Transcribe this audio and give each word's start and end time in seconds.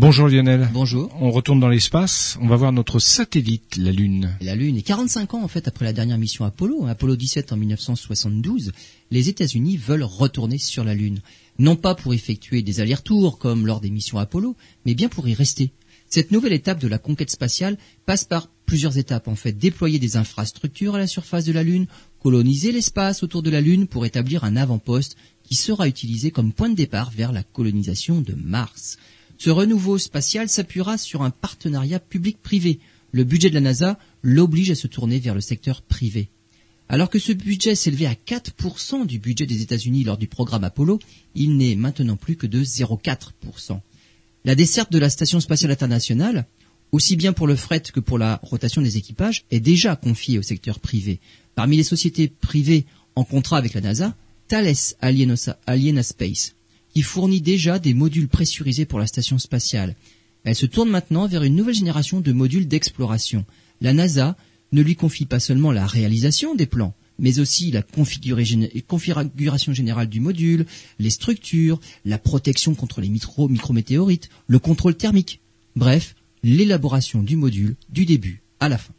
Bonjour 0.00 0.28
Lionel. 0.28 0.68
Bonjour. 0.72 1.10
On 1.20 1.32
retourne 1.32 1.58
dans 1.58 1.68
l'espace, 1.68 2.38
on 2.40 2.46
va 2.46 2.54
voir 2.54 2.70
notre 2.70 3.00
satellite, 3.00 3.76
la 3.78 3.90
Lune. 3.90 4.30
La 4.40 4.54
Lune 4.54 4.76
est 4.76 4.82
45 4.82 5.34
ans 5.34 5.42
en 5.42 5.48
fait 5.48 5.66
après 5.66 5.84
la 5.84 5.92
dernière 5.92 6.18
mission 6.18 6.44
Apollo, 6.44 6.84
hein, 6.84 6.90
Apollo 6.90 7.16
17 7.16 7.52
en 7.52 7.56
1972, 7.56 8.70
les 9.10 9.28
États-Unis 9.28 9.76
veulent 9.76 10.04
retourner 10.04 10.58
sur 10.58 10.84
la 10.84 10.94
Lune. 10.94 11.18
Non 11.58 11.74
pas 11.74 11.96
pour 11.96 12.14
effectuer 12.14 12.62
des 12.62 12.78
allers-retours 12.78 13.40
comme 13.40 13.66
lors 13.66 13.80
des 13.80 13.90
missions 13.90 14.18
Apollo, 14.18 14.54
mais 14.86 14.94
bien 14.94 15.08
pour 15.08 15.26
y 15.26 15.34
rester. 15.34 15.72
Cette 16.08 16.30
nouvelle 16.30 16.52
étape 16.52 16.78
de 16.78 16.86
la 16.86 16.98
conquête 16.98 17.32
spatiale 17.32 17.76
passe 18.06 18.22
par 18.22 18.46
plusieurs 18.66 18.98
étapes 18.98 19.26
en 19.26 19.34
fait. 19.34 19.50
Déployer 19.50 19.98
des 19.98 20.16
infrastructures 20.16 20.94
à 20.94 20.98
la 20.98 21.08
surface 21.08 21.44
de 21.44 21.52
la 21.52 21.64
Lune, 21.64 21.88
coloniser 22.22 22.70
l'espace 22.70 23.24
autour 23.24 23.42
de 23.42 23.50
la 23.50 23.60
Lune 23.60 23.88
pour 23.88 24.06
établir 24.06 24.44
un 24.44 24.54
avant-poste 24.54 25.16
qui 25.42 25.56
sera 25.56 25.88
utilisé 25.88 26.30
comme 26.30 26.52
point 26.52 26.68
de 26.68 26.76
départ 26.76 27.10
vers 27.10 27.32
la 27.32 27.42
colonisation 27.42 28.20
de 28.20 28.34
Mars. 28.34 28.96
Ce 29.38 29.50
renouveau 29.50 29.98
spatial 29.98 30.48
s'appuiera 30.48 30.98
sur 30.98 31.22
un 31.22 31.30
partenariat 31.30 32.00
public-privé. 32.00 32.80
Le 33.12 33.22
budget 33.22 33.50
de 33.50 33.54
la 33.54 33.60
NASA 33.60 33.96
l'oblige 34.22 34.72
à 34.72 34.74
se 34.74 34.88
tourner 34.88 35.20
vers 35.20 35.34
le 35.36 35.40
secteur 35.40 35.82
privé. 35.82 36.28
Alors 36.88 37.08
que 37.08 37.20
ce 37.20 37.32
budget 37.32 37.76
s'élevait 37.76 38.06
à 38.06 38.14
4% 38.14 39.06
du 39.06 39.20
budget 39.20 39.46
des 39.46 39.62
États-Unis 39.62 40.02
lors 40.02 40.18
du 40.18 40.26
programme 40.26 40.64
Apollo, 40.64 40.98
il 41.36 41.56
n'est 41.56 41.76
maintenant 41.76 42.16
plus 42.16 42.34
que 42.34 42.48
de 42.48 42.64
0,4%. 42.64 43.80
La 44.44 44.56
desserte 44.56 44.90
de 44.90 44.98
la 44.98 45.10
Station 45.10 45.38
spatiale 45.38 45.70
internationale, 45.70 46.46
aussi 46.90 47.14
bien 47.14 47.32
pour 47.32 47.46
le 47.46 47.54
fret 47.54 47.82
que 47.92 48.00
pour 48.00 48.18
la 48.18 48.40
rotation 48.42 48.82
des 48.82 48.96
équipages, 48.96 49.44
est 49.52 49.60
déjà 49.60 49.94
confiée 49.94 50.38
au 50.38 50.42
secteur 50.42 50.80
privé. 50.80 51.20
Parmi 51.54 51.76
les 51.76 51.84
sociétés 51.84 52.26
privées 52.26 52.86
en 53.14 53.22
contrat 53.22 53.58
avec 53.58 53.74
la 53.74 53.82
NASA, 53.82 54.16
Thales 54.48 54.74
Aliena 55.00 56.02
Space 56.02 56.54
qui 56.98 57.04
fournit 57.04 57.40
déjà 57.40 57.78
des 57.78 57.94
modules 57.94 58.26
pressurisés 58.26 58.84
pour 58.84 58.98
la 58.98 59.06
station 59.06 59.38
spatiale. 59.38 59.94
Elle 60.42 60.56
se 60.56 60.66
tourne 60.66 60.90
maintenant 60.90 61.28
vers 61.28 61.44
une 61.44 61.54
nouvelle 61.54 61.76
génération 61.76 62.18
de 62.18 62.32
modules 62.32 62.66
d'exploration. 62.66 63.44
La 63.80 63.92
NASA 63.92 64.36
ne 64.72 64.82
lui 64.82 64.96
confie 64.96 65.24
pas 65.24 65.38
seulement 65.38 65.70
la 65.70 65.86
réalisation 65.86 66.56
des 66.56 66.66
plans, 66.66 66.96
mais 67.20 67.38
aussi 67.38 67.70
la 67.70 67.82
configuration 67.82 69.72
générale 69.72 70.08
du 70.08 70.18
module, 70.18 70.66
les 70.98 71.10
structures, 71.10 71.78
la 72.04 72.18
protection 72.18 72.74
contre 72.74 73.00
les 73.00 73.10
micrométéorites, 73.10 74.28
le 74.48 74.58
contrôle 74.58 74.96
thermique. 74.96 75.40
Bref, 75.76 76.16
l'élaboration 76.42 77.22
du 77.22 77.36
module 77.36 77.76
du 77.90 78.06
début 78.06 78.42
à 78.58 78.68
la 78.68 78.76
fin. 78.76 78.92